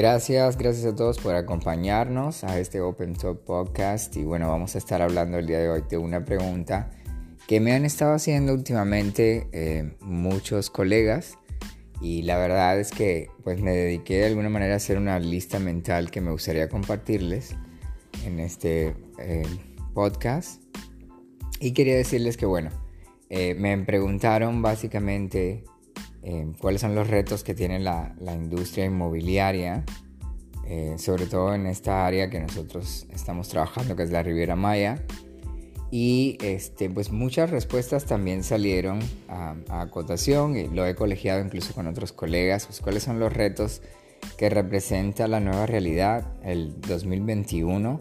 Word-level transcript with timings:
Gracias, 0.00 0.56
gracias 0.56 0.86
a 0.86 0.96
todos 0.96 1.18
por 1.18 1.34
acompañarnos 1.34 2.42
a 2.42 2.58
este 2.58 2.80
Open 2.80 3.12
Talk 3.12 3.40
Podcast. 3.40 4.16
Y 4.16 4.24
bueno, 4.24 4.48
vamos 4.48 4.74
a 4.74 4.78
estar 4.78 5.02
hablando 5.02 5.36
el 5.36 5.46
día 5.46 5.58
de 5.58 5.68
hoy 5.68 5.82
de 5.90 5.98
una 5.98 6.24
pregunta 6.24 6.90
que 7.46 7.60
me 7.60 7.74
han 7.74 7.84
estado 7.84 8.14
haciendo 8.14 8.54
últimamente 8.54 9.46
eh, 9.52 9.92
muchos 10.00 10.70
colegas. 10.70 11.36
Y 12.00 12.22
la 12.22 12.38
verdad 12.38 12.80
es 12.80 12.92
que 12.92 13.28
pues 13.44 13.60
me 13.60 13.72
dediqué 13.72 14.20
de 14.20 14.28
alguna 14.28 14.48
manera 14.48 14.72
a 14.72 14.76
hacer 14.78 14.96
una 14.96 15.18
lista 15.18 15.58
mental 15.58 16.10
que 16.10 16.22
me 16.22 16.30
gustaría 16.30 16.70
compartirles 16.70 17.54
en 18.24 18.40
este 18.40 18.94
eh, 19.18 19.42
podcast. 19.92 20.62
Y 21.60 21.72
quería 21.72 21.96
decirles 21.96 22.38
que 22.38 22.46
bueno, 22.46 22.70
eh, 23.28 23.54
me 23.54 23.76
preguntaron 23.76 24.62
básicamente 24.62 25.62
eh, 26.22 26.52
cuáles 26.58 26.80
son 26.80 26.94
los 26.94 27.08
retos 27.08 27.42
que 27.44 27.54
tiene 27.54 27.78
la, 27.78 28.14
industria 28.34 28.84
inmobiliaria, 28.84 29.84
eh, 30.66 30.96
sobre 30.98 31.26
todo 31.26 31.54
en 31.54 31.66
esta 31.66 32.06
área 32.06 32.28
que 32.30 32.40
nosotros 32.40 33.06
estamos 33.10 33.48
trabajando, 33.48 33.96
que 33.96 34.02
es 34.02 34.10
la 34.10 34.22
Riviera 34.22 34.56
Maya. 34.56 35.02
Y 35.90 36.38
este, 36.42 36.88
pues 36.88 37.10
muchas 37.10 37.50
respuestas 37.50 38.04
también 38.04 38.44
salieron 38.44 39.00
a, 39.28 39.56
a, 39.68 39.80
acotación 39.80 40.56
y 40.56 40.68
lo 40.68 40.86
he 40.86 40.94
colegiado 40.94 41.40
incluso 41.44 41.74
con 41.74 41.88
otros 41.88 42.12
colegas, 42.12 42.66
pues 42.66 42.80
cuáles 42.80 43.02
son 43.02 43.18
los 43.18 43.32
retos 43.32 43.82
que 44.36 44.50
representa 44.50 45.26
la 45.26 45.40
nueva 45.40 45.66
realidad, 45.66 46.32
el 46.44 46.80
2021, 46.82 47.98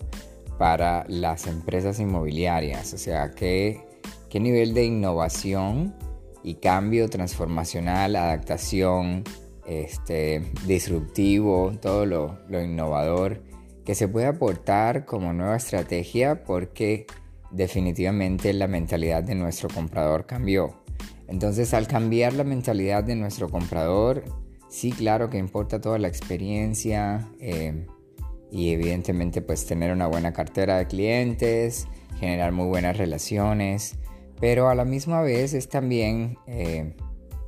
para 0.60 1.06
las 1.08 1.48
empresas 1.48 2.00
inmobiliarias. 2.00 2.94
O 2.94 2.98
sea, 2.98 3.32
qué, 3.32 3.82
qué 4.30 4.40
nivel 4.40 4.74
de 4.76 4.84
innovación 4.84 5.96
y 6.44 6.56
cambio 6.56 7.10
transformacional, 7.10 8.16
adaptación, 8.16 9.24
este, 9.66 10.52
disruptivo, 10.66 11.74
todo 11.82 12.06
lo, 12.06 12.40
lo 12.48 12.62
innovador 12.62 13.44
que 13.86 13.96
se 13.96 14.08
puede 14.08 14.28
aportar 14.28 15.06
como 15.06 15.34
nueva 15.34 15.58
estrategia 15.58 16.44
porque 16.44 17.08
definitivamente 17.52 18.54
la 18.54 18.68
mentalidad 18.68 19.24
de 19.24 19.36
nuestro 19.36 19.70
comprador 19.70 20.26
cambió. 20.26 20.76
Entonces 21.28 21.74
al 21.74 21.88
cambiar 21.88 22.34
la 22.34 22.44
mentalidad 22.44 23.04
de 23.04 23.16
nuestro 23.16 23.50
comprador, 23.50 24.24
sí 24.70 24.92
claro 24.92 25.30
que 25.30 25.38
importa 25.38 25.82
toda 25.82 25.98
la 25.98 26.08
experiencia 26.08 27.28
eh, 27.40 27.86
y 28.52 28.72
evidentemente 28.72 29.42
pues 29.42 29.66
tener 29.66 29.92
una 29.92 30.08
buena 30.08 30.34
cartera 30.34 30.78
de 30.78 30.88
clientes, 30.88 31.88
generar 32.20 32.52
muy 32.52 32.68
buenas 32.68 32.98
relaciones, 32.98 33.96
pero 34.40 34.70
a 34.70 34.76
la 34.76 34.86
misma 34.86 35.22
vez 35.22 35.54
es 35.54 35.70
también 35.70 36.38
eh, 36.48 36.96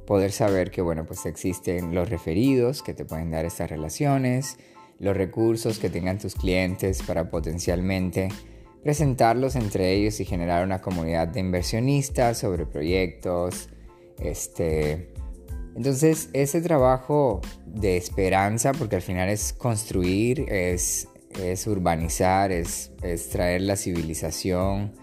poder 0.06 0.32
saber 0.32 0.72
que, 0.72 0.82
bueno, 0.82 1.06
pues 1.06 1.26
existen 1.26 1.96
los 1.96 2.10
referidos 2.10 2.84
que 2.84 2.94
te 2.94 3.06
pueden 3.06 3.32
dar 3.32 3.46
estas 3.46 3.70
relaciones, 3.70 4.58
los 5.00 5.16
recursos 5.16 5.80
que 5.80 5.90
tengan 5.90 6.20
tus 6.20 6.36
clientes 6.36 7.02
para 7.02 7.30
potencialmente 7.30 8.30
presentarlos 8.84 9.56
entre 9.56 9.94
ellos 9.94 10.20
y 10.20 10.26
generar 10.26 10.66
una 10.66 10.82
comunidad 10.82 11.28
de 11.28 11.40
inversionistas 11.40 12.40
sobre 12.40 12.66
proyectos. 12.66 13.70
Este, 14.20 15.14
entonces, 15.76 16.30
ese 16.34 16.62
trabajo 16.62 17.42
de 17.66 17.98
esperanza, 17.98 18.74
porque 18.74 18.98
al 18.98 19.02
final 19.02 19.30
es 19.30 19.54
construir, 19.54 20.46
es, 20.50 21.08
es 21.40 21.68
urbanizar, 21.68 22.52
es, 22.52 22.92
es 23.02 23.30
traer 23.30 23.62
la 23.62 23.78
civilización, 23.78 24.94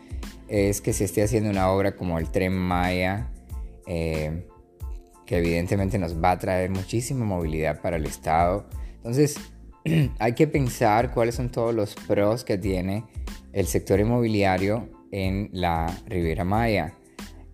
es 0.48 0.80
que 0.80 0.92
se 0.92 1.04
esté 1.04 1.22
haciendo 1.22 1.50
una 1.50 1.70
obra 1.70 1.94
como 1.94 2.18
el 2.18 2.30
tren 2.30 2.54
Maya, 2.54 3.30
eh, 3.86 4.46
que 5.26 5.38
evidentemente 5.38 5.98
nos 5.98 6.22
va 6.22 6.32
a 6.32 6.38
traer 6.38 6.70
muchísima 6.70 7.24
movilidad 7.24 7.80
para 7.80 7.96
el 7.96 8.06
Estado. 8.06 8.66
Entonces, 8.96 9.36
hay 10.18 10.32
que 10.32 10.46
pensar 10.46 11.12
cuáles 11.12 11.34
son 11.34 11.50
todos 11.50 11.74
los 11.74 11.94
pros 11.94 12.44
que 12.44 12.58
tiene 12.58 13.04
el 13.52 13.66
sector 13.66 14.00
inmobiliario 14.00 14.88
en 15.10 15.50
la 15.52 15.94
Riviera 16.06 16.44
Maya. 16.44 16.94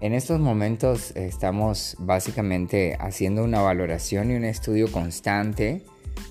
En 0.01 0.13
estos 0.13 0.39
momentos 0.39 1.13
estamos 1.17 1.97
básicamente 1.99 2.97
haciendo 3.01 3.43
una 3.43 3.63
valoración 3.63 4.31
y 4.31 4.35
un 4.35 4.45
estudio 4.45 4.91
constante. 4.93 5.83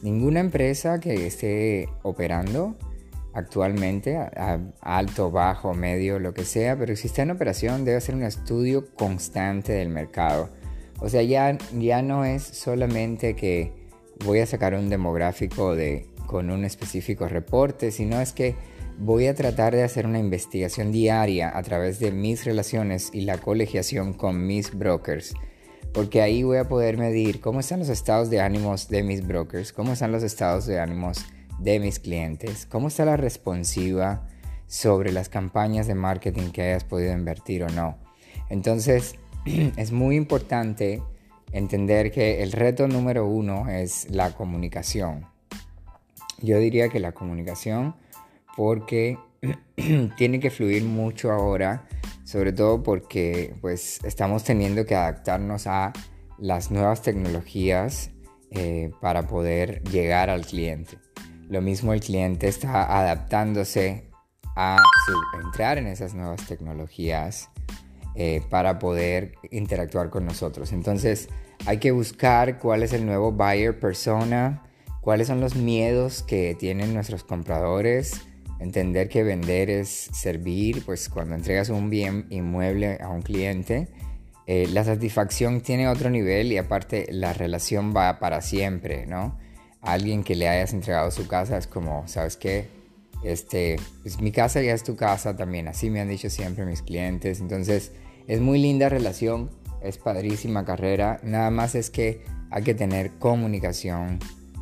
Ninguna 0.01 0.41
empresa 0.41 0.99
que 0.99 1.25
esté 1.25 1.89
operando 2.03 2.75
actualmente, 3.33 4.17
alto, 4.81 5.31
bajo, 5.31 5.73
medio, 5.73 6.19
lo 6.19 6.33
que 6.33 6.45
sea, 6.45 6.77
pero 6.77 6.95
si 6.95 7.07
está 7.07 7.23
en 7.23 7.31
operación 7.31 7.83
debe 7.83 7.97
hacer 7.97 8.15
un 8.15 8.23
estudio 8.23 8.85
constante 8.95 9.73
del 9.73 9.89
mercado. 9.89 10.49
O 10.99 11.09
sea, 11.09 11.23
ya, 11.23 11.57
ya 11.77 12.01
no 12.01 12.25
es 12.25 12.43
solamente 12.43 13.35
que 13.35 13.73
voy 14.23 14.39
a 14.39 14.45
sacar 14.45 14.75
un 14.75 14.89
demográfico 14.89 15.75
de, 15.75 16.07
con 16.27 16.49
un 16.49 16.63
específico 16.63 17.27
reporte, 17.27 17.91
sino 17.91 18.21
es 18.21 18.33
que 18.33 18.55
voy 18.99 19.27
a 19.27 19.33
tratar 19.33 19.75
de 19.75 19.83
hacer 19.83 20.05
una 20.05 20.19
investigación 20.19 20.91
diaria 20.91 21.55
a 21.57 21.63
través 21.63 21.99
de 21.99 22.11
mis 22.11 22.45
relaciones 22.45 23.09
y 23.11 23.21
la 23.21 23.39
colegiación 23.39 24.13
con 24.13 24.45
mis 24.45 24.77
brokers. 24.77 25.33
Porque 25.91 26.21
ahí 26.21 26.43
voy 26.43 26.57
a 26.57 26.67
poder 26.67 26.97
medir 26.97 27.39
cómo 27.39 27.59
están 27.59 27.79
los 27.79 27.89
estados 27.89 28.29
de 28.29 28.41
ánimos 28.41 28.87
de 28.87 29.03
mis 29.03 29.25
brokers, 29.25 29.73
cómo 29.73 29.93
están 29.93 30.11
los 30.11 30.23
estados 30.23 30.65
de 30.65 30.79
ánimos 30.79 31.25
de 31.59 31.79
mis 31.79 31.99
clientes, 31.99 32.65
cómo 32.65 32.87
está 32.87 33.05
la 33.05 33.17
responsiva 33.17 34.27
sobre 34.67 35.11
las 35.11 35.29
campañas 35.29 35.87
de 35.87 35.95
marketing 35.95 36.51
que 36.51 36.63
hayas 36.63 36.83
podido 36.83 37.13
invertir 37.13 37.63
o 37.63 37.69
no. 37.69 37.97
Entonces, 38.49 39.15
es 39.77 39.91
muy 39.91 40.15
importante 40.15 41.01
entender 41.51 42.11
que 42.11 42.41
el 42.43 42.51
reto 42.51 42.87
número 42.87 43.27
uno 43.27 43.69
es 43.69 44.09
la 44.09 44.31
comunicación. 44.31 45.27
Yo 46.41 46.57
diría 46.57 46.89
que 46.89 46.99
la 46.99 47.11
comunicación 47.11 47.95
porque 48.57 49.17
tiene 50.17 50.39
que 50.39 50.49
fluir 50.49 50.83
mucho 50.83 51.31
ahora, 51.31 51.87
sobre 52.23 52.51
todo 52.51 52.83
porque 52.83 53.55
pues 53.61 54.03
estamos 54.03 54.43
teniendo 54.43 54.85
que 54.85 54.95
adaptarnos 54.95 55.67
a 55.67 55.93
las 56.37 56.71
nuevas 56.71 57.01
tecnologías 57.01 58.09
eh, 58.51 58.91
para 59.01 59.27
poder 59.27 59.83
llegar 59.83 60.29
al 60.29 60.45
cliente. 60.45 60.97
Lo 61.49 61.61
mismo 61.61 61.93
el 61.93 62.01
cliente 62.01 62.47
está 62.47 62.99
adaptándose 62.99 64.09
a 64.55 64.77
entrar 65.43 65.77
en 65.77 65.87
esas 65.87 66.13
nuevas 66.13 66.45
tecnologías 66.47 67.49
eh, 68.15 68.41
para 68.49 68.77
poder 68.77 69.33
interactuar 69.49 70.11
con 70.11 70.25
nosotros. 70.25 70.71
Entonces 70.71 71.29
hay 71.65 71.77
que 71.77 71.91
buscar 71.91 72.59
cuál 72.59 72.83
es 72.83 72.93
el 72.93 73.05
nuevo 73.05 73.31
buyer 73.31 73.79
persona, 73.79 74.63
cuáles 75.01 75.27
son 75.27 75.41
los 75.41 75.55
miedos 75.55 76.21
que 76.21 76.55
tienen 76.59 76.93
nuestros 76.93 77.23
compradores, 77.23 78.21
entender 78.59 79.09
que 79.09 79.23
vender 79.23 79.71
es 79.71 79.89
servir, 79.89 80.83
pues 80.85 81.09
cuando 81.09 81.33
entregas 81.35 81.69
un 81.69 81.89
bien 81.89 82.27
inmueble 82.29 82.99
a 83.01 83.09
un 83.09 83.23
cliente, 83.23 83.87
eh, 84.45 84.67
la 84.71 84.83
satisfacción 84.83 85.61
tiene 85.61 85.87
otro 85.87 86.09
nivel 86.09 86.51
y 86.51 86.57
aparte 86.57 87.07
la 87.09 87.33
relación 87.33 87.95
va 87.95 88.19
para 88.19 88.41
siempre, 88.41 89.07
¿no? 89.07 89.39
Alguien 89.83 90.23
que 90.23 90.35
le 90.35 90.47
hayas 90.47 90.73
entregado 90.73 91.11
su 91.11 91.27
casa 91.27 91.57
es 91.57 91.67
como, 91.67 92.07
¿sabes 92.07 92.37
qué? 92.37 92.67
Este, 93.23 93.77
pues 94.01 94.19
mi 94.19 94.31
casa 94.31 94.61
ya 94.61 94.73
es 94.73 94.83
tu 94.83 94.95
casa 94.95 95.35
también, 95.35 95.67
así 95.67 95.89
me 95.89 96.01
han 96.01 96.09
dicho 96.09 96.29
siempre 96.29 96.65
mis 96.65 96.81
clientes. 96.81 97.39
Entonces, 97.39 97.91
es 98.27 98.41
muy 98.41 98.59
linda 98.59 98.89
relación, 98.89 99.51
es 99.81 99.97
padrísima 99.97 100.65
carrera, 100.65 101.19
nada 101.23 101.51
más 101.51 101.75
es 101.75 101.89
que 101.89 102.23
hay 102.49 102.63
que 102.63 102.73
tener 102.73 103.11
comunicación 103.19 104.19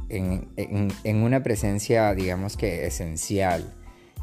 en, 0.10 0.50
en 0.58 1.18
una 1.18 1.42
presencia, 1.42 2.14
digamos 2.14 2.58
que 2.58 2.86
esencial. 2.86 3.74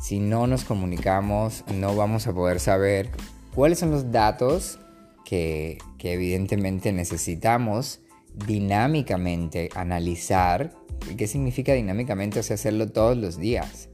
Si 0.00 0.20
no 0.20 0.46
nos 0.46 0.64
comunicamos, 0.64 1.64
no 1.74 1.96
vamos 1.96 2.26
a 2.26 2.32
poder 2.32 2.60
saber 2.60 3.10
cuáles 3.54 3.78
son 3.78 3.90
los 3.90 4.12
datos 4.12 4.78
que, 5.24 5.78
que 5.98 6.12
evidentemente 6.12 6.92
necesitamos 6.92 8.00
dinámicamente 8.46 9.68
analizar 9.74 10.77
¿Qué 11.16 11.26
significa 11.26 11.72
dinámicamente? 11.72 12.40
O 12.40 12.42
sea, 12.42 12.54
hacerlo 12.54 12.88
todos 12.88 13.16
los 13.16 13.38
días. 13.38 13.88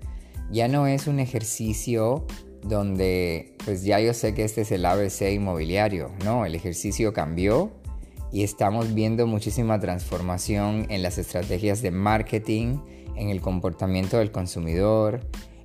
Ya 0.51 0.69
no 0.69 0.87
es 0.87 1.06
un 1.06 1.21
ejercicio 1.21 2.27
donde, 2.62 3.56
pues 3.65 3.85
ya 3.85 4.01
yo 4.01 4.15
sé 4.15 4.35
que 4.35 4.45
este 4.45 4.62
es 4.62 4.73
el 4.73 4.85
ABC 4.85 5.33
inmobiliario. 5.33 6.11
No, 6.25 6.47
el 6.47 6.55
ejercicio 6.55 7.12
cambió 7.12 7.73
y 8.33 8.43
estamos 8.43 8.95
viendo 8.95 9.27
muchísima 9.27 9.79
transformación 9.79 10.87
en 10.89 11.03
las 11.03 11.19
estrategias 11.19 11.83
de 11.83 11.91
marketing, 11.91 12.79
en 13.17 13.29
el 13.29 13.41
comportamiento 13.41 14.19
del 14.19 14.33
consumidor, 14.33 15.21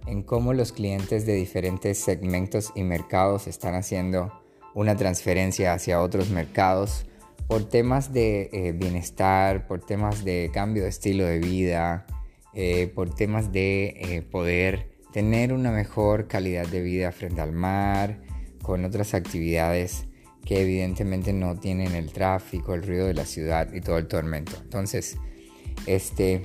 en 0.06 0.24
cómo 0.24 0.54
los 0.54 0.72
clientes 0.72 1.26
de 1.26 1.34
diferentes 1.34 1.98
segmentos 1.98 2.72
y 2.76 2.84
mercados 2.84 3.48
están 3.48 3.76
haciendo 3.76 4.32
una 4.76 4.96
transferencia 4.96 5.74
hacia 5.74 6.02
otros 6.02 6.30
mercados 6.30 7.06
por 7.50 7.68
temas 7.68 8.14
de 8.14 8.52
eh, 8.54 8.74
bienestar, 8.74 9.66
por 9.66 9.84
temas 9.84 10.24
de 10.24 10.52
cambio 10.54 10.84
de 10.84 10.90
estilo 10.90 11.26
de 11.26 11.40
vida, 11.40 12.06
eh, 12.54 12.92
por 12.94 13.16
temas 13.16 13.52
de 13.52 13.96
eh, 13.98 14.22
poder 14.22 14.92
tener 15.12 15.52
una 15.52 15.72
mejor 15.72 16.28
calidad 16.28 16.68
de 16.68 16.84
vida 16.84 17.12
frente 17.12 17.42
al 17.42 17.52
mar, 17.52 18.22
con 18.62 18.86
otras 18.86 19.16
actividades 19.16 20.06
que 20.46 20.62
evidentemente 20.62 21.34
no 21.34 21.60
tienen 21.60 21.96
el 21.96 22.12
tráfico, 22.12 22.76
el 22.76 22.84
ruido 22.84 23.08
de 23.08 23.16
la 23.16 23.26
ciudad 23.26 23.74
y 23.74 23.82
todo 23.82 23.98
el 23.98 24.08
tormento. 24.08 24.52
Entonces, 24.62 25.18
este, 25.88 26.44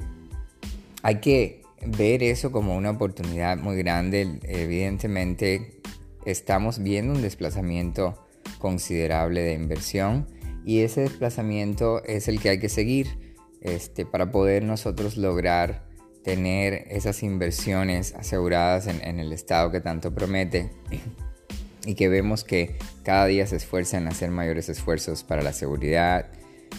hay 1.02 1.16
que 1.16 1.60
ver 1.86 2.22
eso 2.22 2.50
como 2.50 2.78
una 2.78 2.92
oportunidad 2.92 3.58
muy 3.58 3.76
grande. 3.76 4.38
Evidentemente 4.44 5.82
estamos 6.24 6.82
viendo 6.82 7.12
un 7.12 7.20
desplazamiento 7.20 8.26
considerable 8.58 9.42
de 9.42 9.52
inversión 9.52 10.32
y 10.64 10.80
ese 10.80 11.02
desplazamiento 11.02 12.02
es 12.04 12.28
el 12.28 12.40
que 12.40 12.50
hay 12.50 12.58
que 12.58 12.68
seguir 12.68 13.36
este, 13.60 14.06
para 14.06 14.30
poder 14.30 14.62
nosotros 14.62 15.16
lograr 15.16 15.84
tener 16.22 16.86
esas 16.88 17.22
inversiones 17.22 18.14
aseguradas 18.14 18.86
en, 18.86 19.20
el 19.20 19.32
Estado 19.32 19.70
que 19.70 19.80
tanto 19.80 20.14
promete 20.14 20.70
y 21.86 21.94
que 21.94 22.08
vemos 22.08 22.44
que 22.44 22.76
cada 23.02 23.26
día 23.26 23.46
se 23.46 23.56
esfuerzan 23.56 24.02
en 24.02 24.08
hacer 24.08 24.30
mayores 24.30 24.68
esfuerzos 24.70 25.22
para 25.22 25.42
la 25.42 25.52
seguridad 25.52 26.28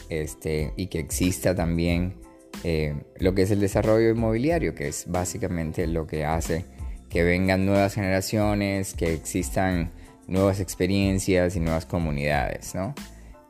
este, 0.10 0.74
y 0.78 0.88
que 0.88 1.00
exista 1.00 1.54
también 1.54 2.16
eh, 2.64 2.96
lo 3.20 3.36
que 3.36 3.44
es 3.44 3.52
el 3.52 3.60
desarrollo 3.60 4.10
inmobiliario, 4.10 4.74
que 4.74 4.88
es 4.88 5.06
básicamente 5.08 5.86
lo 5.86 6.08
que 6.08 6.26
hace 6.26 6.66
que 7.10 7.24
vengan 7.24 7.66
nuevas 7.66 7.94
generaciones, 7.94 8.94
que 8.94 9.14
existan 9.14 9.92
nuevas 10.28 10.60
experiencias 10.60 11.56
y 11.56 11.60
nuevas 11.60 11.86
comunidades, 11.86 12.76
¿no? 12.76 12.94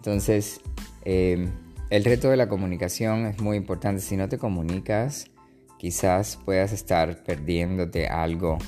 Entonces, 0.06 0.62
eh, 1.04 1.50
el 1.90 2.06
reto 2.06 2.30
de 2.30 2.38
la 2.38 2.48
comunicación 2.48 3.26
es 3.26 3.42
muy 3.42 3.58
importante. 3.58 4.04
Si 4.04 4.16
no 4.16 4.30
te 4.30 4.38
comunicas, 4.38 5.32
quizás 5.80 6.38
puedas 6.46 6.74
estar 6.74 7.24
perdiéndote 7.24 8.06
algo 8.06 8.60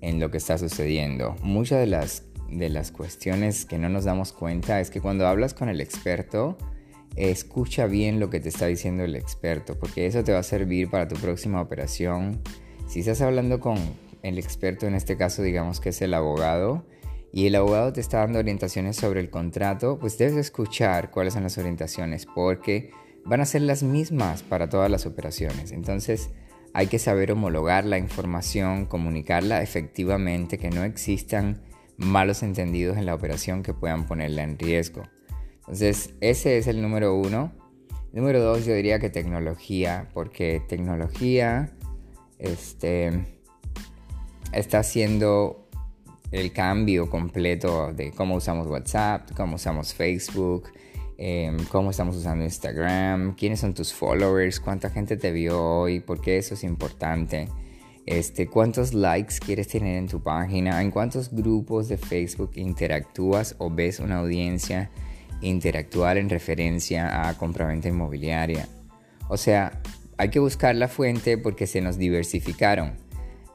en 0.00 0.20
lo 0.20 0.30
que 0.30 0.36
está 0.36 0.58
sucediendo. 0.58 1.34
Muchas 1.42 1.80
de 1.80 1.86
las, 1.86 2.22
de 2.48 2.68
las 2.68 2.92
cuestiones 2.92 3.64
que 3.64 3.78
no 3.78 3.88
nos 3.88 4.04
damos 4.04 4.32
cuenta 4.32 4.80
es 4.80 4.90
que 4.90 5.00
cuando 5.00 5.26
hablas 5.26 5.54
con 5.54 5.68
el 5.68 5.80
experto, 5.80 6.56
escucha 7.16 7.86
bien 7.86 8.20
lo 8.20 8.30
que 8.30 8.38
te 8.38 8.48
está 8.48 8.66
diciendo 8.66 9.02
el 9.02 9.16
experto, 9.16 9.76
porque 9.80 10.06
eso 10.06 10.22
te 10.22 10.32
va 10.32 10.38
a 10.38 10.44
servir 10.44 10.88
para 10.88 11.08
tu 11.08 11.16
próxima 11.16 11.60
operación. 11.60 12.40
Si 12.86 13.00
estás 13.00 13.22
hablando 13.22 13.58
con 13.58 13.76
el 14.22 14.38
experto, 14.38 14.86
en 14.86 14.94
este 14.94 15.16
caso 15.16 15.42
digamos 15.42 15.80
que 15.80 15.88
es 15.88 16.00
el 16.00 16.14
abogado, 16.14 16.86
y 17.32 17.46
el 17.46 17.54
abogado 17.54 17.92
te 17.92 18.00
está 18.00 18.18
dando 18.18 18.38
orientaciones 18.38 18.96
sobre 18.96 19.20
el 19.20 19.30
contrato, 19.30 19.98
pues 19.98 20.16
debes 20.18 20.36
escuchar 20.36 21.10
cuáles 21.10 21.34
son 21.34 21.42
las 21.42 21.58
orientaciones, 21.58 22.26
porque 22.26 22.90
van 23.24 23.40
a 23.40 23.46
ser 23.46 23.62
las 23.62 23.82
mismas 23.82 24.42
para 24.42 24.68
todas 24.68 24.90
las 24.90 25.04
operaciones. 25.06 25.72
Entonces, 25.72 26.30
hay 26.72 26.86
que 26.86 26.98
saber 26.98 27.32
homologar 27.32 27.84
la 27.84 27.98
información, 27.98 28.86
comunicarla 28.86 29.62
efectivamente, 29.62 30.58
que 30.58 30.70
no 30.70 30.84
existan 30.84 31.62
malos 31.96 32.42
entendidos 32.42 32.96
en 32.96 33.06
la 33.06 33.14
operación 33.14 33.62
que 33.62 33.74
puedan 33.74 34.06
ponerla 34.06 34.42
en 34.42 34.58
riesgo. 34.58 35.02
Entonces, 35.60 36.14
ese 36.20 36.58
es 36.58 36.66
el 36.66 36.80
número 36.82 37.14
uno. 37.14 37.52
Número 38.12 38.40
dos, 38.40 38.64
yo 38.64 38.74
diría 38.74 38.98
que 38.98 39.10
tecnología, 39.10 40.08
porque 40.14 40.62
tecnología 40.68 41.76
este, 42.38 43.40
está 44.52 44.78
haciendo 44.78 45.65
el 46.32 46.52
cambio 46.52 47.08
completo 47.08 47.92
de 47.92 48.10
cómo 48.12 48.36
usamos 48.36 48.66
WhatsApp, 48.66 49.30
cómo 49.36 49.56
usamos 49.56 49.94
Facebook, 49.94 50.70
Em, 51.18 51.56
cómo 51.66 51.90
estamos 51.90 52.14
usando 52.14 52.44
Instagram, 52.44 53.36
quiénes 53.36 53.60
son 53.60 53.72
tus 53.72 53.92
followers, 53.92 54.60
cuánta 54.60 54.90
gente 54.90 55.16
te 55.16 55.32
vio 55.32 55.62
hoy, 55.62 56.00
por 56.00 56.20
qué 56.20 56.36
eso 56.36 56.52
es 56.52 56.62
importante, 56.62 57.48
este, 58.04 58.48
cuántos 58.48 58.92
likes 58.92 59.36
quieres 59.38 59.68
tener 59.68 59.96
en 59.96 60.08
tu 60.08 60.22
página, 60.22 60.82
en 60.82 60.90
cuántos 60.90 61.32
grupos 61.32 61.88
de 61.88 61.96
Facebook 61.96 62.50
interactúas 62.56 63.54
o 63.58 63.70
ves 63.70 63.98
una 63.98 64.18
audiencia 64.18 64.90
interactuar 65.40 66.18
en 66.18 66.28
referencia 66.28 67.28
a 67.28 67.36
compraventa 67.38 67.88
inmobiliaria. 67.88 68.68
O 69.28 69.38
sea, 69.38 69.80
hay 70.18 70.28
que 70.28 70.38
buscar 70.38 70.76
la 70.76 70.88
fuente 70.88 71.38
porque 71.38 71.66
se 71.66 71.80
nos 71.80 71.96
diversificaron. 71.96 72.92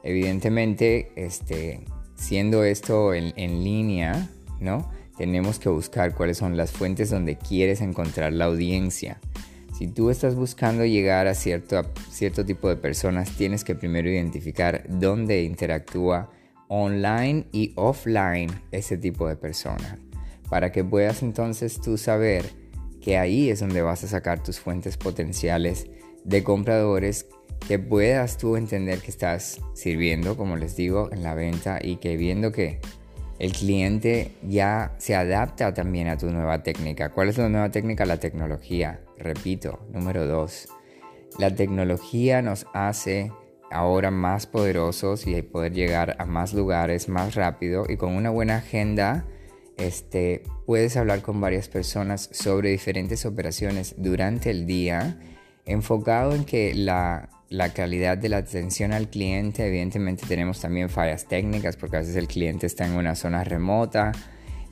Evidentemente, 0.02 1.12
este, 1.14 1.84
siendo 2.14 2.64
esto 2.64 3.14
en, 3.14 3.64
línea, 3.64 4.28
¿no? 4.60 4.90
tenemos 5.16 5.58
que 5.58 5.68
buscar 5.68 6.14
cuáles 6.14 6.38
son 6.38 6.56
las 6.56 6.72
fuentes 6.72 7.10
donde 7.10 7.36
quieres 7.36 7.80
encontrar 7.80 8.32
la 8.32 8.46
audiencia. 8.46 9.20
Si 9.76 9.86
tú 9.86 10.10
estás 10.10 10.34
buscando 10.34 10.84
llegar 10.84 11.26
a 11.26 11.34
cierto, 11.34 11.82
cierto 12.10 12.44
tipo 12.44 12.68
de 12.68 12.76
personas, 12.76 13.30
tienes 13.36 13.64
que 13.64 13.74
primero 13.74 14.08
identificar 14.10 14.84
dónde 14.88 15.42
interactúa 15.42 16.30
online 16.68 17.46
y 17.52 17.72
offline 17.76 18.50
ese 18.70 18.96
tipo 18.96 19.28
de 19.28 19.36
personas. 19.36 19.98
Para 20.48 20.72
que 20.72 20.84
puedas 20.84 21.22
entonces 21.22 21.80
tú 21.80 21.98
saber 21.98 22.46
que 23.00 23.18
ahí 23.18 23.50
es 23.50 23.60
donde 23.60 23.82
vas 23.82 24.04
a 24.04 24.08
sacar 24.08 24.42
tus 24.42 24.60
fuentes 24.60 24.96
potenciales 24.96 25.86
de 26.24 26.42
compradores 26.42 27.26
que 27.66 27.78
puedas 27.78 28.38
tú 28.38 28.56
entender 28.56 29.00
que 29.00 29.10
estás 29.10 29.60
sirviendo, 29.74 30.36
como 30.36 30.56
les 30.56 30.76
digo, 30.76 31.10
en 31.12 31.22
la 31.22 31.34
venta 31.34 31.78
y 31.82 31.96
que 31.96 32.16
viendo 32.16 32.52
que 32.52 32.80
el 33.38 33.52
cliente 33.52 34.32
ya 34.42 34.94
se 34.98 35.14
adapta 35.14 35.74
también 35.74 36.08
a 36.08 36.16
tu 36.16 36.30
nueva 36.30 36.62
técnica. 36.62 37.10
¿Cuál 37.10 37.28
es 37.28 37.38
la 37.38 37.48
nueva 37.48 37.70
técnica? 37.70 38.04
La 38.04 38.18
tecnología. 38.18 39.00
Repito, 39.18 39.80
número 39.92 40.26
dos. 40.26 40.68
La 41.38 41.54
tecnología 41.54 42.42
nos 42.42 42.66
hace 42.72 43.32
ahora 43.70 44.10
más 44.10 44.46
poderosos 44.46 45.26
y 45.26 45.40
poder 45.42 45.72
llegar 45.72 46.16
a 46.18 46.26
más 46.26 46.52
lugares 46.52 47.08
más 47.08 47.34
rápido 47.34 47.84
y 47.88 47.96
con 47.96 48.12
una 48.14 48.30
buena 48.30 48.56
agenda 48.56 49.24
este, 49.78 50.42
puedes 50.66 50.96
hablar 50.96 51.22
con 51.22 51.40
varias 51.40 51.68
personas 51.68 52.28
sobre 52.32 52.70
diferentes 52.70 53.24
operaciones 53.24 53.94
durante 53.96 54.50
el 54.50 54.66
día 54.66 55.18
enfocado 55.66 56.34
en 56.34 56.44
que 56.44 56.74
la 56.74 57.28
la 57.52 57.74
calidad 57.74 58.16
de 58.16 58.30
la 58.30 58.38
atención 58.38 58.92
al 58.92 59.08
cliente. 59.08 59.66
Evidentemente 59.66 60.24
tenemos 60.26 60.60
también 60.60 60.88
fallas 60.88 61.26
técnicas 61.28 61.76
porque 61.76 61.96
a 61.96 62.00
veces 62.00 62.16
el 62.16 62.26
cliente 62.26 62.66
está 62.66 62.86
en 62.86 62.92
una 62.92 63.14
zona 63.14 63.44
remota. 63.44 64.12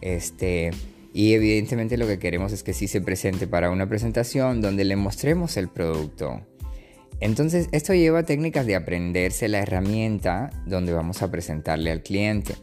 Este, 0.01 0.71
y 1.13 1.35
evidentemente 1.35 1.99
lo 1.99 2.07
que 2.07 2.19
queremos 2.19 2.53
es 2.53 2.63
que 2.63 2.73
sí 2.73 2.89
se 2.89 3.03
presente 3.03 3.47
para 3.47 3.71
una 3.71 3.87
presentación 3.87 4.63
donde 4.63 4.85
le 4.85 4.97
mostremos 4.97 5.59
el 5.59 5.69
producto. 5.69 6.41
Entonces 7.21 7.69
esto 7.73 7.93
lleva 7.93 8.23
técnicas 8.23 8.65
de 8.65 8.77
aprenderse 8.77 9.49
la 9.49 9.59
herramienta 9.59 10.49
donde 10.65 10.95
vamos 10.95 11.21
a 11.21 11.31
presentarle 11.31 11.91
al 11.91 12.03
cliente. 12.03 12.55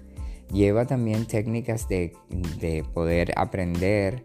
Lleva 0.51 0.85
también 0.85 1.27
técnicas 1.27 1.87
de, 1.87 2.13
de 2.59 2.83
poder 2.91 3.33
aprender 3.35 4.23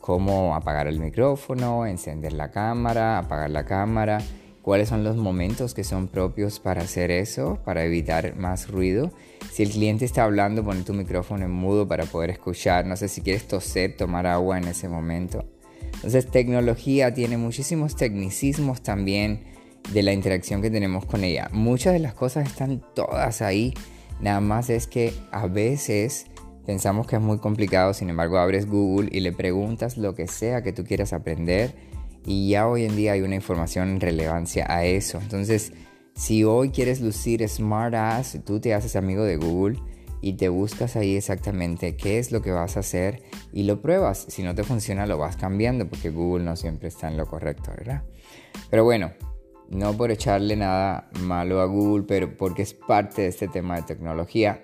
cómo 0.00 0.54
apagar 0.54 0.86
el 0.86 0.98
micrófono, 0.98 1.86
encender 1.86 2.32
la 2.32 2.50
cámara, 2.50 3.18
apagar 3.18 3.50
la 3.50 3.64
cámara 3.64 4.18
cuáles 4.62 4.88
son 4.88 5.04
los 5.04 5.16
momentos 5.16 5.74
que 5.74 5.84
son 5.84 6.08
propios 6.08 6.60
para 6.60 6.82
hacer 6.82 7.10
eso, 7.10 7.58
para 7.64 7.84
evitar 7.84 8.36
más 8.36 8.68
ruido. 8.68 9.10
Si 9.50 9.62
el 9.62 9.70
cliente 9.70 10.04
está 10.04 10.24
hablando, 10.24 10.64
pon 10.64 10.84
tu 10.84 10.92
micrófono 10.92 11.44
en 11.44 11.50
mudo 11.50 11.88
para 11.88 12.04
poder 12.04 12.30
escuchar. 12.30 12.86
No 12.86 12.96
sé 12.96 13.08
si 13.08 13.20
quieres 13.20 13.48
toser, 13.48 13.96
tomar 13.96 14.26
agua 14.26 14.58
en 14.58 14.64
ese 14.64 14.88
momento. 14.88 15.44
Entonces, 15.94 16.30
tecnología 16.30 17.12
tiene 17.12 17.36
muchísimos 17.36 17.96
tecnicismos 17.96 18.82
también 18.82 19.44
de 19.92 20.02
la 20.02 20.12
interacción 20.12 20.62
que 20.62 20.70
tenemos 20.70 21.04
con 21.04 21.24
ella. 21.24 21.48
Muchas 21.52 21.92
de 21.92 21.98
las 21.98 22.14
cosas 22.14 22.46
están 22.46 22.82
todas 22.94 23.42
ahí. 23.42 23.74
Nada 24.20 24.40
más 24.40 24.70
es 24.70 24.86
que 24.86 25.14
a 25.32 25.46
veces 25.46 26.26
pensamos 26.66 27.06
que 27.06 27.16
es 27.16 27.22
muy 27.22 27.38
complicado, 27.38 27.94
sin 27.94 28.10
embargo 28.10 28.38
abres 28.38 28.66
Google 28.66 29.08
y 29.12 29.20
le 29.20 29.32
preguntas 29.32 29.96
lo 29.96 30.14
que 30.14 30.26
sea 30.26 30.62
que 30.62 30.72
tú 30.72 30.84
quieras 30.84 31.12
aprender 31.12 31.74
y 32.24 32.50
ya 32.50 32.68
hoy 32.68 32.84
en 32.84 32.96
día 32.96 33.12
hay 33.12 33.22
una 33.22 33.34
información 33.34 33.88
en 33.88 34.00
relevancia 34.00 34.66
a 34.68 34.84
eso. 34.84 35.18
Entonces, 35.20 35.72
si 36.14 36.44
hoy 36.44 36.70
quieres 36.70 37.00
lucir 37.00 37.46
smart 37.48 37.94
ass, 37.94 38.38
tú 38.44 38.60
te 38.60 38.74
haces 38.74 38.96
amigo 38.96 39.24
de 39.24 39.36
Google 39.36 39.78
y 40.20 40.34
te 40.34 40.48
buscas 40.48 40.96
ahí 40.96 41.16
exactamente 41.16 41.96
qué 41.96 42.18
es 42.18 42.30
lo 42.30 42.42
que 42.42 42.52
vas 42.52 42.76
a 42.76 42.80
hacer 42.80 43.22
y 43.52 43.62
lo 43.62 43.80
pruebas. 43.80 44.26
Si 44.28 44.42
no 44.42 44.54
te 44.54 44.64
funciona, 44.64 45.06
lo 45.06 45.18
vas 45.18 45.36
cambiando 45.36 45.88
porque 45.88 46.10
Google 46.10 46.44
no 46.44 46.56
siempre 46.56 46.88
está 46.88 47.08
en 47.08 47.16
lo 47.16 47.26
correcto, 47.26 47.70
¿verdad? 47.76 48.02
Pero 48.68 48.84
bueno, 48.84 49.12
no 49.70 49.96
por 49.96 50.10
echarle 50.10 50.56
nada 50.56 51.08
malo 51.20 51.60
a 51.60 51.64
Google, 51.64 52.04
pero 52.06 52.36
porque 52.36 52.62
es 52.62 52.74
parte 52.74 53.22
de 53.22 53.28
este 53.28 53.48
tema 53.48 53.76
de 53.76 53.82
tecnología. 53.82 54.62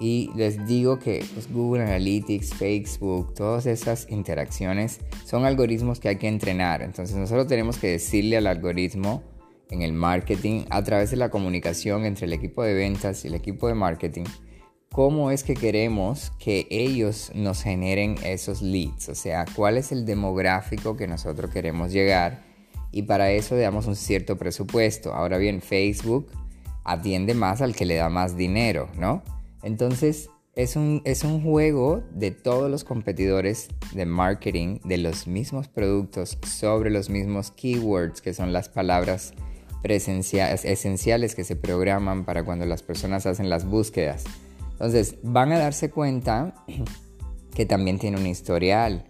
Y 0.00 0.30
les 0.34 0.66
digo 0.66 0.98
que 0.98 1.24
pues, 1.34 1.52
Google 1.52 1.82
Analytics, 1.84 2.54
Facebook, 2.54 3.34
todas 3.34 3.66
esas 3.66 4.08
interacciones 4.10 5.00
son 5.24 5.44
algoritmos 5.44 6.00
que 6.00 6.08
hay 6.08 6.16
que 6.16 6.28
entrenar. 6.28 6.82
Entonces 6.82 7.16
nosotros 7.16 7.46
tenemos 7.46 7.78
que 7.78 7.88
decirle 7.88 8.36
al 8.36 8.46
algoritmo 8.46 9.22
en 9.70 9.82
el 9.82 9.92
marketing 9.92 10.64
a 10.70 10.82
través 10.82 11.10
de 11.10 11.16
la 11.16 11.30
comunicación 11.30 12.04
entre 12.04 12.26
el 12.26 12.32
equipo 12.32 12.62
de 12.62 12.74
ventas 12.74 13.24
y 13.24 13.28
el 13.28 13.34
equipo 13.34 13.68
de 13.68 13.74
marketing 13.74 14.24
cómo 14.94 15.32
es 15.32 15.42
que 15.42 15.54
queremos 15.54 16.30
que 16.38 16.68
ellos 16.70 17.32
nos 17.34 17.64
generen 17.64 18.14
esos 18.22 18.62
leads, 18.62 19.08
o 19.08 19.16
sea, 19.16 19.44
cuál 19.56 19.76
es 19.76 19.90
el 19.90 20.06
demográfico 20.06 20.96
que 20.96 21.08
nosotros 21.08 21.50
queremos 21.50 21.90
llegar 21.90 22.44
y 22.92 23.02
para 23.02 23.32
eso 23.32 23.56
damos 23.56 23.88
un 23.88 23.96
cierto 23.96 24.38
presupuesto. 24.38 25.12
Ahora 25.12 25.36
bien, 25.36 25.60
Facebook 25.60 26.28
atiende 26.84 27.34
más 27.34 27.60
al 27.60 27.74
que 27.74 27.86
le 27.86 27.96
da 27.96 28.08
más 28.08 28.36
dinero, 28.36 28.88
¿no? 28.96 29.24
Entonces, 29.64 30.28
es 30.54 30.76
un, 30.76 31.02
es 31.04 31.24
un 31.24 31.42
juego 31.42 32.04
de 32.12 32.30
todos 32.30 32.70
los 32.70 32.84
competidores 32.84 33.68
de 33.92 34.06
marketing 34.06 34.78
de 34.84 34.98
los 34.98 35.26
mismos 35.26 35.66
productos 35.66 36.38
sobre 36.46 36.90
los 36.90 37.10
mismos 37.10 37.50
keywords, 37.50 38.20
que 38.20 38.34
son 38.34 38.52
las 38.52 38.68
palabras 38.68 39.32
esenciales 39.82 41.34
que 41.34 41.44
se 41.44 41.56
programan 41.56 42.24
para 42.24 42.44
cuando 42.44 42.66
las 42.66 42.82
personas 42.82 43.26
hacen 43.26 43.50
las 43.50 43.66
búsquedas. 43.66 44.24
Entonces 44.72 45.16
van 45.22 45.52
a 45.52 45.58
darse 45.58 45.90
cuenta 45.90 46.54
que 47.54 47.66
también 47.66 47.98
tiene 47.98 48.18
un 48.18 48.26
historial, 48.26 49.06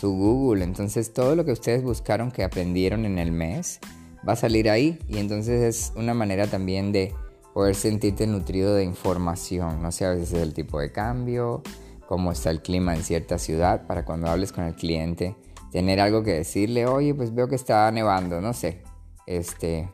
su 0.00 0.12
Google, 0.12 0.64
entonces 0.64 1.12
todo 1.12 1.36
lo 1.36 1.44
que 1.44 1.52
ustedes 1.52 1.82
buscaron 1.82 2.30
que 2.30 2.44
aprendieron 2.44 3.04
en 3.04 3.18
el 3.18 3.32
mes 3.32 3.80
va 4.28 4.32
a 4.32 4.36
salir 4.36 4.68
ahí 4.68 4.98
y 5.08 5.18
entonces 5.18 5.62
es 5.62 5.92
una 5.96 6.12
manera 6.12 6.46
también 6.46 6.92
de 6.92 7.14
poder 7.58 7.74
sentirte 7.74 8.24
nutrido 8.28 8.72
de 8.76 8.84
información, 8.84 9.82
no 9.82 9.90
sé, 9.90 10.04
a 10.04 10.10
veces 10.10 10.32
el 10.34 10.54
tipo 10.54 10.78
de 10.78 10.92
cambio, 10.92 11.64
cómo 12.06 12.30
está 12.30 12.52
el 12.52 12.62
clima 12.62 12.94
en 12.94 13.02
cierta 13.02 13.36
ciudad, 13.36 13.84
para 13.88 14.04
cuando 14.04 14.28
hables 14.28 14.52
con 14.52 14.62
el 14.62 14.76
cliente, 14.76 15.34
tener 15.72 15.98
algo 15.98 16.22
que 16.22 16.34
decirle, 16.34 16.86
oye, 16.86 17.14
pues 17.14 17.34
veo 17.34 17.48
que 17.48 17.56
está 17.56 17.90
nevando, 17.90 18.40
no 18.40 18.52
sé, 18.52 18.84
este, 19.26 19.90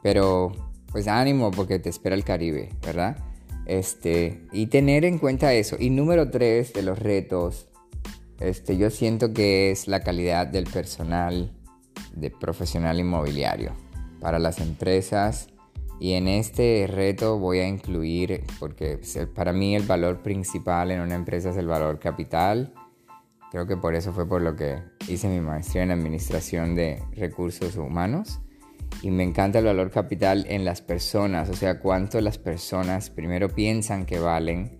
pero 0.00 0.52
pues 0.92 1.08
ánimo 1.08 1.50
porque 1.50 1.80
te 1.80 1.88
espera 1.88 2.14
el 2.14 2.22
Caribe, 2.22 2.68
¿verdad? 2.86 3.16
Este, 3.66 4.46
y 4.52 4.68
tener 4.68 5.04
en 5.04 5.18
cuenta 5.18 5.52
eso. 5.54 5.74
Y 5.80 5.90
número 5.90 6.30
tres 6.30 6.72
de 6.72 6.82
los 6.82 7.00
retos, 7.00 7.66
este, 8.38 8.76
yo 8.76 8.90
siento 8.90 9.32
que 9.32 9.72
es 9.72 9.88
la 9.88 10.04
calidad 10.04 10.46
del 10.46 10.66
personal 10.66 11.50
de 12.14 12.30
profesional 12.30 13.00
inmobiliario 13.00 13.72
para 14.20 14.38
las 14.38 14.60
empresas. 14.60 15.48
Y 16.02 16.14
en 16.14 16.26
este 16.26 16.88
reto 16.90 17.38
voy 17.38 17.60
a 17.60 17.68
incluir, 17.68 18.42
porque 18.58 18.98
para 19.36 19.52
mí 19.52 19.76
el 19.76 19.84
valor 19.84 20.20
principal 20.20 20.90
en 20.90 21.00
una 21.00 21.14
empresa 21.14 21.50
es 21.50 21.56
el 21.56 21.68
valor 21.68 22.00
capital. 22.00 22.74
Creo 23.52 23.68
que 23.68 23.76
por 23.76 23.94
eso 23.94 24.12
fue 24.12 24.28
por 24.28 24.42
lo 24.42 24.56
que 24.56 24.82
hice 25.06 25.28
mi 25.28 25.38
maestría 25.38 25.84
en 25.84 25.92
administración 25.92 26.74
de 26.74 27.00
recursos 27.12 27.76
humanos 27.76 28.40
y 29.00 29.12
me 29.12 29.22
encanta 29.22 29.60
el 29.60 29.66
valor 29.66 29.92
capital 29.92 30.44
en 30.48 30.64
las 30.64 30.82
personas, 30.82 31.48
o 31.50 31.54
sea, 31.54 31.78
cuánto 31.78 32.20
las 32.20 32.36
personas 32.36 33.08
primero 33.08 33.48
piensan 33.48 34.04
que 34.04 34.18
valen 34.18 34.76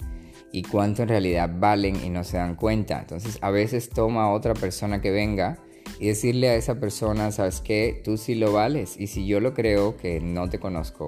y 0.51 0.65
cuánto 0.65 1.05
en 1.05 1.09
realidad 1.09 1.49
valen 1.57 2.05
y 2.05 2.11
no 2.11 2.25
se 2.25 2.39
dan 2.39 2.57
cuenta. 2.57 2.99
Entonces, 2.99 3.39
a 3.43 3.51
veces 3.53 3.91
toma 3.91 4.33
otra 4.33 4.55
persona 4.55 5.01
que 5.01 5.13
venga 5.13 5.61
y 6.03 6.09
decirle 6.09 6.49
a 6.49 6.57
esa 6.57 6.81
persona, 6.81 7.31
sabes 7.31 7.61
qué, 7.61 8.01
tú 8.03 8.17
sí 8.17 8.35
lo 8.35 8.53
vales 8.53 8.97
y 8.99 9.07
si 9.07 9.25
yo 9.25 9.39
lo 9.39 9.55
creo 9.55 9.97
que 9.97 10.19
no 10.21 10.51
te 10.51 10.59
conozco, 10.59 11.07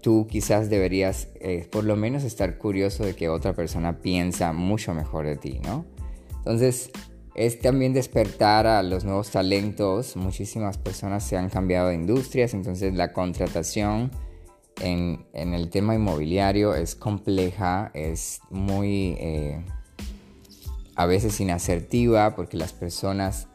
tú 0.00 0.28
quizás 0.30 0.70
deberías 0.70 1.26
eh, 1.40 1.66
por 1.72 1.82
lo 1.82 1.96
menos 1.96 2.22
estar 2.22 2.56
curioso 2.56 3.04
de 3.04 3.16
que 3.16 3.28
otra 3.28 3.52
persona 3.54 3.98
piensa 3.98 4.52
mucho 4.52 4.94
mejor 4.94 5.26
de 5.26 5.34
ti, 5.34 5.58
¿no? 5.64 5.86
Entonces, 6.36 6.92
es 7.34 7.58
también 7.58 7.94
despertar 7.94 8.68
a 8.68 8.84
los 8.84 9.04
nuevos 9.04 9.32
talentos. 9.32 10.14
Muchísimas 10.14 10.78
personas 10.78 11.24
se 11.26 11.36
han 11.36 11.50
cambiado 11.50 11.88
de 11.88 11.96
industrias, 11.96 12.54
entonces 12.54 12.94
la 12.94 13.12
contratación 13.12 14.12
en, 14.82 15.26
el 15.32 15.68
tema 15.68 15.96
inmobiliario 15.96 16.76
es 16.76 16.94
compleja, 16.94 17.90
es 17.92 18.38
muy 18.50 19.16
eh, 19.18 19.64
a 20.94 21.06
veces 21.06 21.40
inasertiva 21.40 22.36
porque 22.36 22.56
las 22.56 22.72
personas 22.72 23.48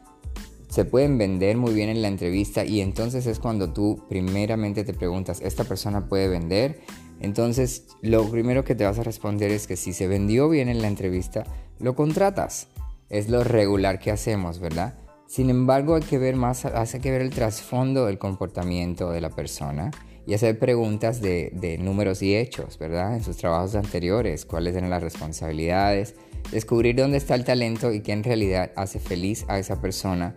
se 0.72 0.86
pueden 0.86 1.18
vender 1.18 1.58
muy 1.58 1.74
bien 1.74 1.90
en 1.90 2.00
la 2.00 2.08
entrevista 2.08 2.64
y 2.64 2.80
entonces 2.80 3.26
es 3.26 3.38
cuando 3.38 3.74
tú 3.74 4.06
primeramente 4.08 4.84
te 4.84 4.94
preguntas, 4.94 5.42
¿esta 5.42 5.64
persona 5.64 6.08
puede 6.08 6.28
vender? 6.28 6.80
Entonces 7.20 7.88
lo 8.00 8.26
primero 8.30 8.64
que 8.64 8.74
te 8.74 8.84
vas 8.84 8.98
a 8.98 9.02
responder 9.02 9.50
es 9.50 9.66
que 9.66 9.76
si 9.76 9.92
se 9.92 10.06
vendió 10.06 10.48
bien 10.48 10.70
en 10.70 10.80
la 10.80 10.88
entrevista, 10.88 11.44
lo 11.78 11.94
contratas 11.94 12.68
es 13.10 13.28
lo 13.28 13.44
regular 13.44 13.98
que 13.98 14.10
hacemos, 14.10 14.60
¿verdad? 14.60 14.94
Sin 15.26 15.50
embargo, 15.50 15.96
hay 15.96 16.02
que 16.02 16.16
ver 16.16 16.36
más, 16.36 16.64
hace 16.64 17.00
que 17.00 17.10
ver 17.10 17.20
el 17.20 17.28
trasfondo 17.28 18.06
del 18.06 18.18
comportamiento 18.18 19.10
de 19.10 19.20
la 19.20 19.28
persona 19.28 19.90
y 20.26 20.32
hacer 20.32 20.58
preguntas 20.58 21.20
de, 21.20 21.78
números 21.82 22.22
y 22.22 22.34
hechos, 22.34 22.78
¿verdad? 22.78 23.14
En 23.14 23.22
sus 23.22 23.36
trabajos 23.36 23.74
anteriores, 23.74 24.46
cuáles 24.46 24.74
eran 24.74 24.88
las 24.88 25.02
responsabilidades, 25.02 26.14
descubrir 26.50 26.96
dónde 26.96 27.18
está 27.18 27.34
el 27.34 27.44
talento 27.44 27.92
y 27.92 28.00
qué 28.00 28.12
en 28.12 28.24
realidad 28.24 28.72
hace 28.74 28.98
feliz 28.98 29.44
a 29.48 29.58
esa 29.58 29.82
persona 29.82 30.32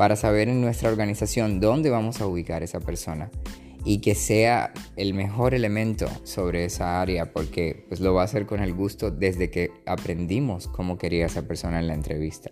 para 0.00 0.16
saber 0.16 0.48
en 0.48 0.62
nuestra 0.62 0.88
organización 0.88 1.60
dónde 1.60 1.90
vamos 1.90 2.22
a 2.22 2.26
ubicar 2.26 2.62
esa 2.62 2.80
persona 2.80 3.30
y 3.84 4.00
que 4.00 4.14
sea 4.14 4.72
el 4.96 5.12
mejor 5.12 5.52
elemento 5.52 6.06
sobre 6.22 6.64
esa 6.64 7.02
área 7.02 7.34
porque 7.34 7.84
pues 7.86 8.00
lo 8.00 8.14
va 8.14 8.22
a 8.22 8.24
hacer 8.24 8.46
con 8.46 8.62
el 8.62 8.72
gusto 8.72 9.10
desde 9.10 9.50
que 9.50 9.72
aprendimos 9.84 10.68
cómo 10.68 10.96
quería 10.96 11.26
esa 11.26 11.46
persona 11.46 11.80
en 11.80 11.86
la 11.86 11.92
entrevista. 11.92 12.50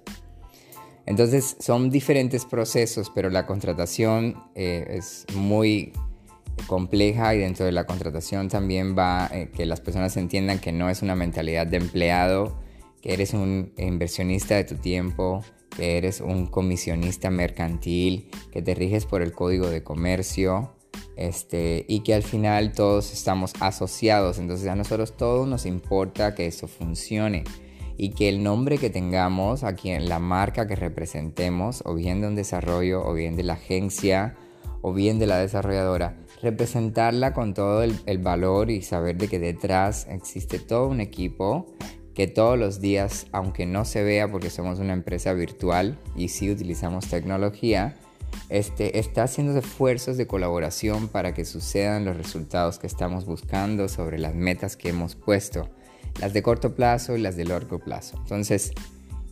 Entonces 1.07 1.57
son 1.59 1.89
diferentes 1.89 2.45
procesos, 2.45 3.11
pero 3.15 3.31
la 3.31 3.47
contratación 3.47 4.45
eh, 4.55 4.87
es 4.91 5.25
muy 5.35 5.95
compleja 6.67 7.35
y 7.35 7.39
dentro 7.39 7.65
de 7.65 7.73
la 7.73 7.87
contratación 7.87 8.49
también 8.51 8.95
va 8.95 9.31
eh, 9.33 9.49
que 9.57 9.65
las 9.65 9.81
personas 9.81 10.19
entiendan 10.19 10.59
que 10.59 10.73
no 10.73 10.91
es 10.91 11.01
una 11.01 11.17
mentalidad 11.17 11.67
de 11.67 11.79
empleado, 11.79 12.61
que 13.01 13.15
eres 13.15 13.33
un 13.33 13.73
inversionista 13.79 14.55
de 14.57 14.65
tu 14.65 14.75
tiempo, 14.75 15.43
que 15.77 15.99
eres 15.99 16.21
un 16.21 16.47
comisionista 16.47 17.31
mercantil, 17.31 18.31
que 18.51 18.63
te 18.63 18.75
riges 18.75 19.07
por 19.07 19.23
el 19.23 19.33
código 19.33 19.69
de 19.69 19.83
comercio, 19.83 20.73
este, 21.17 21.85
y 21.89 22.01
que 22.01 22.15
al 22.15 22.23
final 22.23 22.73
todos 22.73 23.13
estamos 23.13 23.53
asociados, 23.61 24.39
entonces 24.39 24.69
a 24.69 24.77
nosotros 24.77 25.17
todos 25.17 25.49
nos 25.49 25.67
importa 25.67 26.35
que 26.35 26.47
eso 26.47 26.69
funcione 26.69 27.45
y 27.99 28.11
que 28.11 28.29
el 28.29 28.45
nombre 28.45 28.79
que 28.79 28.89
tengamos 28.89 29.65
aquí 29.65 29.91
en 29.91 30.09
la 30.09 30.21
marca 30.21 30.69
que 30.69 30.77
representemos, 30.77 31.83
o 31.85 31.95
bien 31.95 32.21
de 32.21 32.29
un 32.29 32.37
desarrollo, 32.37 33.05
o 33.05 33.13
bien 33.13 33.35
de 33.35 33.43
la 33.43 33.55
agencia, 33.55 34.37
o 34.83 34.93
bien 34.93 35.19
de 35.19 35.27
la 35.27 35.39
desarrolladora, 35.39 36.17
representarla 36.41 37.35
con 37.35 37.55
todo 37.55 37.83
el, 37.83 37.99
el 38.07 38.19
valor 38.19 38.71
y 38.71 38.83
saber 38.83 39.17
de 39.17 39.27
que 39.27 39.41
detrás 39.41 40.07
existe 40.09 40.61
todo 40.61 40.87
un 40.87 41.01
equipo 41.01 41.75
que 42.19 42.27
todos 42.27 42.59
los 42.59 42.81
días, 42.81 43.29
aunque 43.31 43.65
no 43.65 43.85
se 43.85 44.03
vea 44.03 44.29
porque 44.29 44.51
somos 44.51 44.81
una 44.81 44.93
empresa 44.93 45.33
virtual 45.35 45.97
y 46.17 46.31
sí 46.31 46.51
utilizamos 46.51 47.07
tecnología, 47.07 47.95
este, 48.49 48.99
está 48.99 49.23
haciendo 49.23 49.57
esfuerzos 49.57 50.17
de 50.17 50.27
colaboración 50.27 51.07
para 51.07 51.33
que 51.33 51.45
sucedan 51.45 52.05
los 52.05 52.17
resultados 52.17 52.81
que 52.81 52.89
estamos 52.89 53.25
buscando 53.25 53.89
sobre 53.89 54.19
las 54.19 54.35
metas 54.35 54.77
que 54.77 54.89
hemos 54.89 55.15
puesto, 55.15 55.69
las 56.21 56.33
de 56.33 56.43
corto 56.43 56.75
plazo 56.75 57.17
y 57.17 57.21
las 57.21 57.37
de 57.37 57.45
largo 57.45 57.79
plazo. 57.79 58.17
Entonces, 58.19 58.73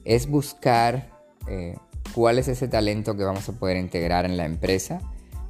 es 0.04 0.28
buscar 0.28 1.10
eh, 1.48 1.74
cuál 2.14 2.38
es 2.38 2.46
ese 2.46 2.68
talento 2.68 3.16
que 3.16 3.24
vamos 3.24 3.48
a 3.48 3.52
poder 3.54 3.78
integrar 3.78 4.26
en 4.26 4.36
la 4.36 4.44
empresa. 4.44 5.00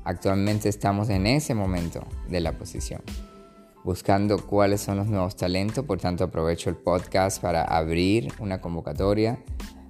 Actualmente 0.04 0.70
estamos 0.70 1.10
en 1.10 1.26
ese 1.26 1.52
momento 1.52 2.02
de 2.30 2.40
la 2.40 2.52
posición, 2.52 3.02
buscando 3.86 4.44
cuáles 4.44 4.80
son 4.80 4.96
los 4.96 5.06
nuevos 5.06 5.36
talentos, 5.36 5.84
por 5.84 6.00
tanto 6.00 6.24
aprovecho 6.24 6.68
el 6.68 6.74
podcast 6.74 7.40
para 7.40 7.62
abrir 7.62 8.32
una 8.40 8.60
convocatoria 8.60 9.38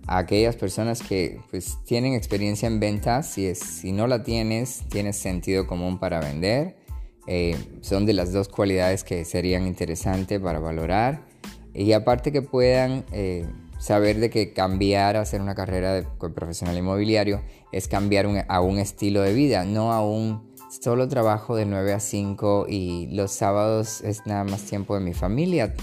a 0.06 0.18
aquellas 0.18 0.54
personas 0.54 1.02
que 1.02 1.40
pues, 1.50 1.78
tienen 1.86 2.12
experiencia 2.12 2.66
en 2.66 2.78
ventas. 2.78 3.26
Si, 3.32 3.46
es, 3.46 3.58
si 3.58 3.92
no 3.92 4.06
la 4.06 4.22
tienes, 4.22 4.82
tienes 4.90 5.16
sentido 5.16 5.66
común 5.66 5.98
para 5.98 6.20
vender. 6.20 6.76
Eh, 7.26 7.56
son 7.80 8.04
de 8.04 8.12
las 8.12 8.34
dos 8.34 8.48
cualidades 8.48 9.02
que 9.02 9.24
serían 9.24 9.66
interesantes 9.66 10.40
para 10.40 10.58
valorar. 10.58 11.24
Y 11.72 11.92
aparte 11.92 12.32
que 12.32 12.42
puedan 12.42 13.02
eh, 13.12 13.46
saber 13.78 14.20
de 14.20 14.28
que 14.28 14.52
cambiar 14.52 15.16
a 15.16 15.22
hacer 15.22 15.40
una 15.40 15.54
carrera 15.54 15.94
de 15.94 16.02
profesional 16.02 16.76
inmobiliario 16.76 17.40
es 17.72 17.88
cambiar 17.88 18.26
a 18.46 18.60
un 18.60 18.78
estilo 18.78 19.22
de 19.22 19.32
vida, 19.32 19.64
no 19.64 19.90
a 19.90 20.06
un 20.06 20.54
solo 20.68 21.08
trabajo 21.08 21.56
de 21.56 21.66
9 21.66 21.92
a 21.92 22.00
5 22.00 22.66
y 22.68 23.08
los 23.12 23.32
sábados 23.32 24.00
es 24.02 24.26
nada 24.26 24.44
más 24.44 24.62
tiempo 24.62 24.94
de 24.94 25.00
mi 25.00 25.14
familia, 25.14 25.74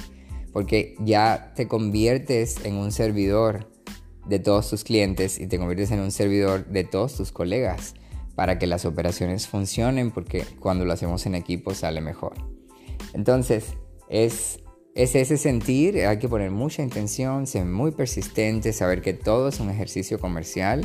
porque 0.52 0.96
ya 1.00 1.54
te 1.56 1.68
conviertes 1.68 2.64
en 2.66 2.76
un 2.76 2.92
servidor 2.92 3.72
de 4.28 4.40
todos 4.40 4.70
tus 4.70 4.84
clientes 4.84 5.40
y 5.40 5.48
te 5.48 5.58
conviertes 5.58 5.92
en 5.92 6.00
un 6.00 6.12
servidor 6.12 6.66
de 6.68 6.84
todos 6.84 7.16
tus 7.16 7.32
colegas 7.32 7.94
para 8.36 8.58
que 8.58 8.68
las 8.68 8.86
operaciones 8.86 9.48
funcionen 9.48 10.12
porque 10.12 10.46
cuando 10.60 10.86
lo 10.86 10.94
hacemos 10.94 11.26
en 11.26 11.36
equipo 11.36 11.74
sale 11.74 12.02
mejor. 12.02 12.34
Entonces, 13.14 13.74
es, 14.10 14.60
es 14.96 15.16
ese 15.16 15.38
sentir, 15.38 16.06
hay 16.06 16.20
que 16.20 16.30
poner 16.30 16.52
mucha 16.52 16.82
intención, 16.82 17.48
ser 17.48 17.66
muy 17.66 17.92
persistente, 17.92 18.74
saber 18.74 19.02
que 19.02 19.14
todo 19.14 19.50
es 19.50 19.60
un 19.60 19.70
ejercicio 19.70 20.20
comercial 20.20 20.84